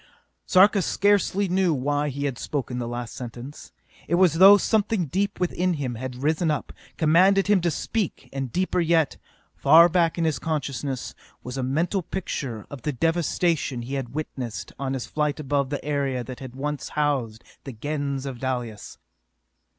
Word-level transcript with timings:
Sarka 0.47 0.81
scarcely 0.81 1.47
knew 1.47 1.75
why 1.75 2.09
he 2.09 2.25
had 2.25 2.39
spoken 2.39 2.79
the 2.79 2.87
last 2.87 3.13
sentence. 3.13 3.71
It 4.07 4.15
was 4.15 4.33
as 4.33 4.39
though 4.39 4.57
something 4.57 5.05
deep 5.05 5.39
within 5.39 5.75
him 5.75 5.93
had 5.93 6.15
risen 6.23 6.49
up, 6.49 6.73
commanded 6.97 7.45
him 7.45 7.61
to 7.61 7.69
speak, 7.69 8.27
and 8.33 8.51
deeper 8.51 8.79
yet, 8.79 9.17
far 9.53 9.87
back 9.87 10.17
in 10.17 10.25
his 10.25 10.39
consciousness, 10.39 11.13
was 11.43 11.55
a 11.55 11.61
mental 11.61 12.01
picture 12.01 12.65
of 12.71 12.81
the 12.81 12.91
devastation 12.91 13.83
he 13.83 13.93
had 13.93 14.15
witnessed 14.15 14.73
on 14.79 14.95
his 14.95 15.05
flight 15.05 15.39
above 15.39 15.69
the 15.69 15.85
area 15.85 16.23
that 16.23 16.39
had 16.39 16.55
once 16.55 16.89
housed 16.97 17.43
the 17.63 17.71
Gens 17.71 18.25
of 18.25 18.39
Dalis. 18.39 18.97